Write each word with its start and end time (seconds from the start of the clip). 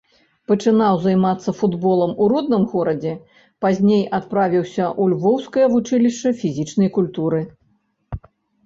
Пачынаў 0.51 0.95
займацца 1.01 1.53
футболам 1.59 2.15
у 2.25 2.29
родным 2.33 2.65
горадзе, 2.73 3.11
пазней 3.67 4.03
адправіўся 4.21 4.83
ў 4.87 5.03
львоўскае 5.13 5.65
вучылішча 5.77 6.29
фізічнай 6.43 6.89
культуры. 6.99 7.41